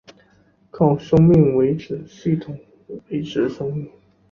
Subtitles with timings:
[0.71, 2.57] 靠生命维持系统
[3.09, 3.87] 维持生命。